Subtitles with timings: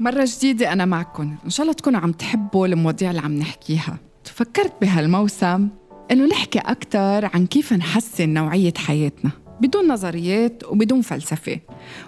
[0.00, 3.98] مرة جديدة أنا معكم إن شاء الله تكونوا عم تحبوا المواضيع اللي عم نحكيها.
[4.24, 5.68] فكرت بهالموسم
[6.10, 9.30] إنه نحكي أكثر عن كيف نحسن نوعية حياتنا.
[9.60, 11.60] بدون نظريات وبدون فلسفة.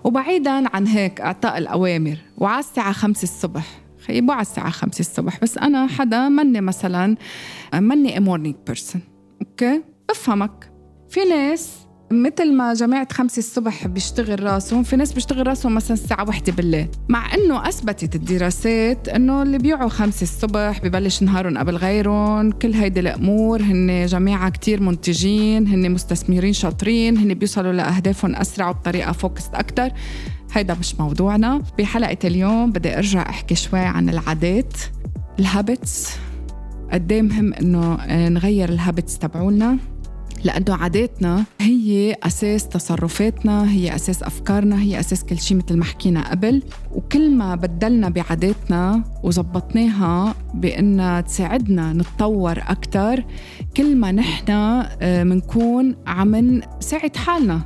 [0.05, 2.17] وبعيدا عن هيك إعطاء الأوامر.
[2.39, 3.81] وعلى الساعة خمسة الصبح.
[4.07, 5.41] خيبوا على الساعة خمسة الصبح.
[5.43, 7.17] بس أنا حدا مني مثلا
[7.75, 9.03] مني morning person
[9.41, 10.73] okay؟ بفهمك
[11.09, 16.27] في ناس مثل ما جماعة خمسة الصبح بيشتغل راسهم في ناس بيشتغل راسهم مثلا الساعة
[16.27, 16.89] واحدة بالليل.
[17.09, 22.51] مع إنه أثبتت الدراسات إنه اللي بيوعوا خمسة الصبح ببلش نهارهم قبل غيرهم.
[22.53, 29.13] كل هيدي الأمور هن جماعة كتير منتجين هن مستثمرين شاطرين هن بيوصلوا لأهدافهم أسرع وبطريقة
[29.13, 29.89] focused أكتر.
[30.53, 31.63] هيدا مش موضوعنا.
[31.79, 34.73] بحلقة اليوم بدي أرجع أحكي شوي عن العادات
[35.39, 36.09] ال habits
[36.93, 39.79] قد مهم إنه نغير ال habits تبعولنا؟
[40.45, 46.31] لأنه عاداتنا هي أساس تصرفاتنا هي أساس أفكارنا هي أساس كل شيء مثل ما حكينا
[46.31, 46.63] قبل.
[46.93, 53.25] وكل ما بدلنا بعاداتنا وزبطناها بأنها تساعدنا نتطور أكثر
[53.77, 56.37] كل ما نحن منكون آه، عم
[56.79, 57.61] نساعد حالنا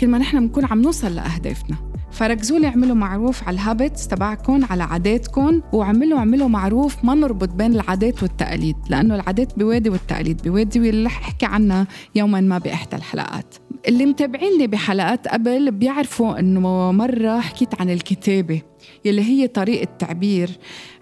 [0.00, 1.89] كل ما نحن منكون عم نوصل لأهدافنا.
[2.12, 7.74] فركزوا لي اعملوا معروف على الهابتس تبعكم على عاداتكم وعملوا اعملوا معروف ما نربط بين
[7.74, 13.54] العادات والتقاليد لأنه العادات بوادي والتقاليد بوادي واللي رح احكي عنها يوما ما بإحدى الحلقات.
[13.88, 18.62] اللي متابعيني بحلقات قبل بيعرفوا إنه مرة حكيت عن الكتابة
[19.04, 20.50] يلي هي طريقة تعبير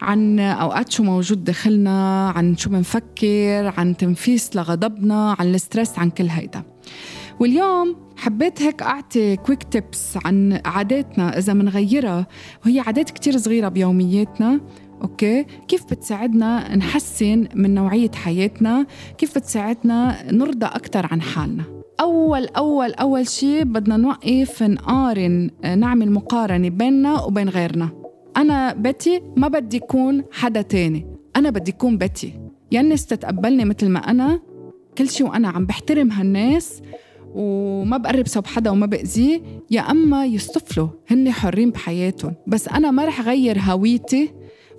[0.03, 6.11] عن أوقات شو موجود داخلنا عن شو بنفكر عن تنفيس لغضبنا عن ال stress عن
[6.11, 6.63] كل هيدا.
[7.41, 12.27] واليوم حبيت هيك أعطي quick tips عن عاداتنا إذا منغيرها
[12.67, 14.61] وهي عادات كتير صغيرة بيومياتنا.
[15.03, 18.87] okay؟ كيف بتساعدنا نحسن من نوعية حياتنا؟
[19.19, 21.65] كيف بتساعدنا نرضى أكثر عن حالنا؟
[22.01, 27.89] أول أول أول شيء بدنا نوقف نقارن نعمل مقارنة بيننا وبين غيرنا.
[28.37, 31.07] أنا بتي ما بدي اكون حدا تاني.
[31.37, 32.41] أنا بدي اكون بتي
[32.73, 34.41] يا الناس تتقبلني مثل ما أنا.
[34.99, 36.83] كل شيء وأنا عم بحترم هالناس.
[37.35, 39.41] وما بقرب صوب حدا وما بأذيه
[39.71, 42.35] يا أما يصطفلوا هن حرين بحياتهم.
[42.47, 44.33] بس أنا ما رح غير هويتي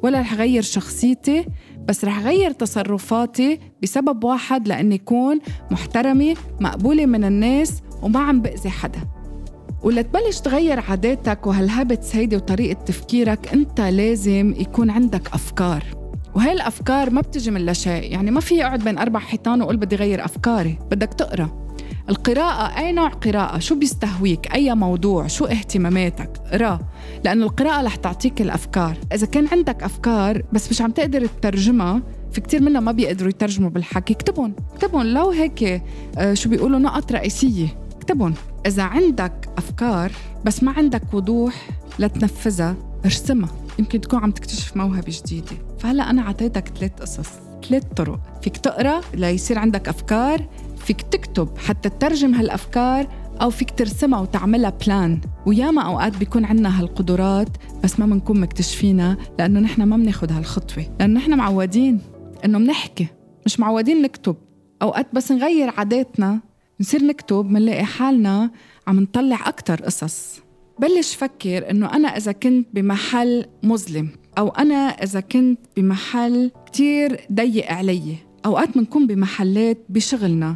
[0.03, 1.45] ولا رح غير شخصيتي
[1.87, 5.39] بس رح غير تصرفاتي بسبب واحد لأني أكون
[5.71, 8.99] محترمة مقبولة من الناس وما عم بأذي حدا.
[9.83, 15.83] ولتبلش تغير عاداتك وهالهابتس هيدي وطريقة تفكيرك أنت لازم يكون عندك أفكار.
[16.35, 19.77] وهي الأفكار ما بتجي من لا شيء يعني ما في أقعد بين أربع حيطان وأقول
[19.77, 21.68] بدي غير أفكاري بدك تقرأ.
[22.09, 26.79] القراءة أي نوع قراءة؟ شو بيستهويك؟ أي موضوع؟ شو اهتماماتك؟ قرا
[27.25, 28.97] لأنه القراءة رح تعطيك الأفكار.
[29.13, 33.69] إذا كان عندك أفكار بس مش عم تقدر تترجمها في كتير منا ما بيقدروا يترجموا
[33.69, 34.13] بالحكي.
[34.13, 35.03] اكتبهم اكتبهم.
[35.03, 35.83] لو هيك
[36.17, 37.67] آه، شو بيقولوا؟ نقط رئيسية.
[37.97, 38.33] اكتبهم.
[38.65, 40.11] إذا عندك أفكار
[40.45, 43.49] بس ما عندك وضوح لتنفذها ارسمها.
[43.79, 45.57] يمكن تكون عم تكتشف موهبة جديدة.
[45.79, 47.29] فهلأ أنا عطيتك ثلاث قصص
[47.69, 48.19] ثلاث طرق.
[48.41, 50.45] فيك تقرأ ليصير عندك أفكار
[50.79, 53.07] فيك تكتب حتى تترجم هالأفكار
[53.41, 57.49] أو فيك ترسمها وتعملها بلان وياما أوقات بيكون عنا هالقدرات
[57.83, 60.85] بس ما بنكون مكتشفينها لأنه نحن ما بناخد هالخطوة.
[60.99, 62.01] لأنه نحن معودين
[62.45, 63.07] إنه بنحكي
[63.45, 64.35] مش معودين نكتب.
[64.81, 66.39] أوقات بس نغير عاداتنا
[66.79, 68.51] نصير نكتب منلاقي حالنا
[68.87, 70.39] عم نطلع أكتر قصص.
[70.79, 77.71] بلش فكر إنه أنا إذا كنت بمحل مظلم أو أنا إذا كنت بمحل كتير ضيق
[77.71, 78.15] علي.
[78.45, 80.55] أوقات بنكون بمحلات بشغلنا.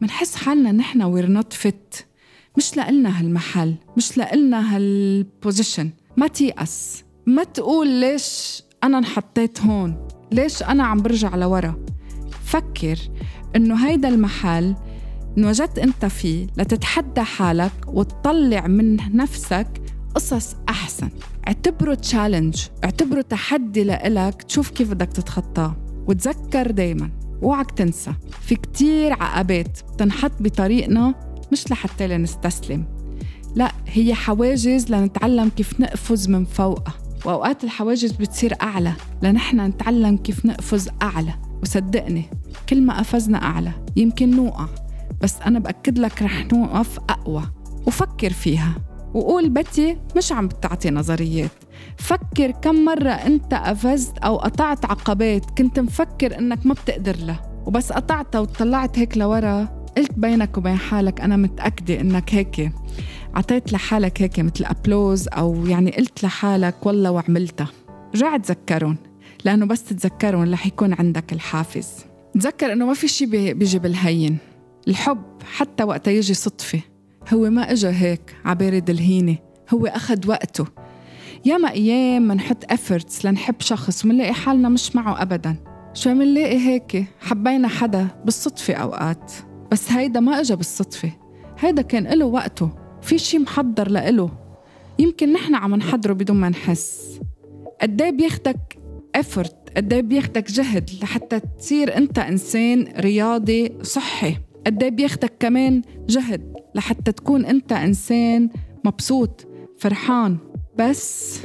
[0.00, 1.94] منحس حالنا نحن we're not fit
[2.56, 7.04] مش لإلنا هالمحل مش لإلنا هال position ما تيأس.
[7.26, 11.84] ما تقول ليش أنا انحطيت هون؟ ليش أنا عم برجع لورا؟
[12.44, 12.98] فكر
[13.56, 14.74] إنه هيدا المحل
[15.38, 19.82] انوجدت أنت فيه لتتحدى حالك وتطلع من نفسك
[20.14, 21.08] قصص أحسن.
[21.46, 25.76] اعتبره تشالنج اعتبره تحدي لإلك تشوف كيف بدك تتخطاه.
[26.06, 27.10] وتذكر دايما
[27.42, 28.12] اوعك تنسى.
[28.40, 31.14] في كتير عقبات بتنحط بطريقنا
[31.52, 32.84] مش لحتى لنستسلم.
[33.54, 36.94] لا هي حواجز لنتعلم كيف نقفز من فوقها.
[37.24, 38.92] وأوقات الحواجز بتصير أعلى
[39.22, 41.34] لنحن نتعلم كيف نقفز أعلى.
[41.62, 42.24] وصدقني
[42.68, 44.66] كل ما قفزنا أعلى يمكن نوقع
[45.22, 47.42] بس أنا بأكد لك رح نوقف أقوى.
[47.86, 48.74] وفكر فيها.
[49.14, 51.50] وقول بتي مش عم بتعطي نظريات.
[51.96, 57.92] فكر كم مرة أنت قفزت أو قطعت عقبات كنت مفكر أنك ما بتقدر له وبس
[57.92, 59.78] قطعتها وطلعت هيك لورا.
[59.96, 62.72] قلت بينك وبين حالك أنا متأكدة أنك هيك
[63.34, 67.68] عطيت لحالك هيك مثل أبلوز أو يعني قلت لحالك والله وعملتها.
[68.14, 68.96] رجع تذكرهم
[69.44, 71.88] لأنه بس تتذكرهم رح يكون عندك الحافز.
[72.34, 74.38] تذكر أنه ما في شيء بيجي بالهين.
[74.88, 75.22] الحب
[75.56, 76.80] حتى وقت يجي صدفة.
[77.34, 79.36] هو ما إجا هيك عبارد الهينة
[79.74, 80.66] هو أخذ وقته.
[81.44, 85.56] ياما أيام منحط efforts لنحب شخص ومنلاقي حالنا مش معه أبدا.
[85.94, 89.32] شو منلاقي هيك؟ حبينا حدا بالصدفة أوقات.
[89.72, 91.12] بس هيدا ما إجا بالصدفة.
[91.58, 92.70] هيدا كان له وقته.
[93.02, 94.30] في شي محضر لإله.
[94.98, 97.20] يمكن نحن عم نحضره بدون ما نحس.
[97.82, 98.78] قديه بياخدك
[99.18, 107.12] effort قديه بياخدك جهد لحتى تصير أنت إنسان رياضي صحي؟ قديه بياخدك كمان جهد لحتى
[107.12, 108.50] تكون أنت إنسان
[108.84, 109.46] مبسوط
[109.78, 110.38] فرحان.
[110.78, 111.40] بس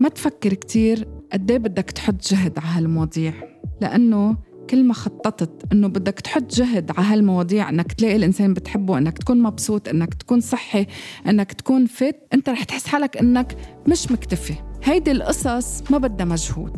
[0.00, 3.32] ما تفكر كتير قديه بدك تحط جهد على هالمواضيع
[3.80, 4.36] لأنه
[4.70, 9.42] كل ما خططت إنه بدك تحط جهد على هالمواضيع إنك تلاقي الإنسان بتحبه إنك تكون
[9.42, 10.86] مبسوط إنك تكون صحي
[11.28, 13.56] إنك تكون fit أنت رح تحس حالك إنك
[13.88, 14.54] مش مكتفي.
[14.84, 16.76] هيدي القصص ما بدها مجهود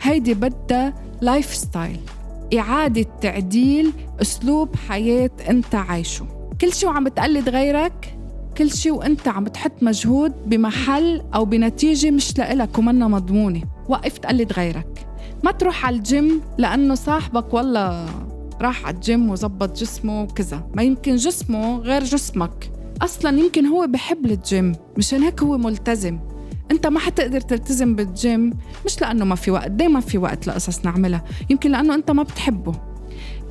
[0.00, 2.00] هيدي بدها lifestyle
[2.58, 6.26] إعادة تعديل أسلوب حياة أنت عايشه.
[6.60, 8.18] كل شيء وعم بتقلد غيرك
[8.58, 13.62] كل شيء وأنت عم بتحط مجهود بمحل أو بنتيجة مش لإلك ومنا مضمونة.
[13.88, 15.06] وقف تقلد غيرك.
[15.44, 18.06] ما تروح على الجيم لأنه صاحبك والله
[18.60, 20.66] راح على الجيم وزبط جسمه وكذا.
[20.74, 22.70] ما يمكن جسمه غير جسمك.
[23.02, 26.18] أصلا يمكن هو بحب الجيم مشان هيك هو ملتزم.
[26.70, 28.52] انت ما حتقدر تلتزم بالجيم
[28.86, 32.74] مش لأنه ما في وقت دايما في وقت لقصص نعملها؟ يمكن لأنه أنت ما بتحبه.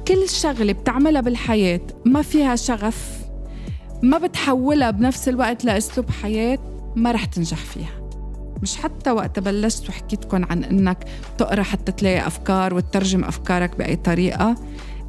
[0.08, 3.22] كل شغلة بتعملها بالحياة ما فيها شغف
[4.04, 6.60] ما بتحولها بنفس الوقت لأسلوب حياة
[6.96, 8.02] ما رح تنجح فيها.
[8.62, 11.04] مش حتى وقت بلشت وحكيتكم عن إنك
[11.38, 14.56] تقرأ حتى تلاقي أفكار وتترجم أفكارك بأي طريقة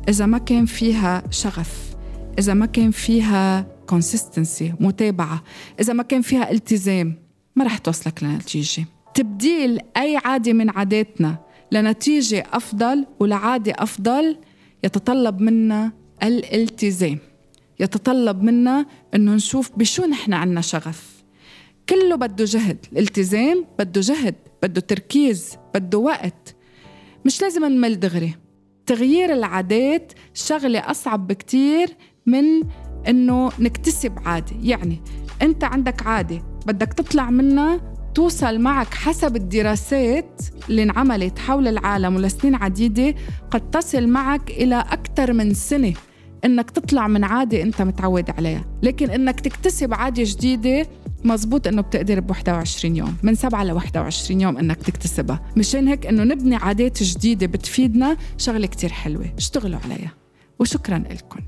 [0.09, 1.95] إذا ما كان فيها شغف
[2.39, 5.43] إذا ما كان فيها كونسيستنسي متابعة
[5.81, 7.23] إذا ما كان فيها التزام.
[7.57, 8.85] ما رح توصلك لنتيجة.
[9.15, 11.39] تبديل أي عادة من عاداتنا
[11.73, 14.39] لنتيجة أفضل ولعادة أفضل
[14.85, 17.19] يتطلب منا الالتزام.
[17.81, 21.23] يتطلب منا إنه نشوف بشو نحن عنا شغف.
[21.89, 22.87] كله بده جهد.
[22.93, 26.57] الالتزام بده جهد بده تركيز بده وقت.
[27.25, 28.35] مش لازم نمل دغري.
[28.87, 31.97] تغيير العادات شغلة أصعب بكتير
[32.27, 32.45] من
[33.09, 34.57] إنه نكتسب عادة.
[34.63, 35.01] يعني
[35.43, 37.81] أنت عندك عادة بدك تطلع منها
[38.15, 43.15] توصل معك حسب الدراسات اللي انعملت حول العالم ولسنين عديدة
[43.51, 45.95] قد تصل معك إلى أكثر من سنة
[46.45, 48.65] إنك تطلع من عادة أنت متعود عليها.
[48.83, 50.87] لكن إنك تكتسب عادة جديدة
[51.25, 55.41] مزبوط إنه بتقدر ب 21 يوم من 7 ل 21 يوم إنك تكتسبها.
[55.57, 59.35] مشان هيك إنه نبني عادات جديدة بتفيدنا شغلة كتير حلوة.
[59.39, 60.13] اشتغلوا عليها.
[60.59, 61.41] وشكرا لكم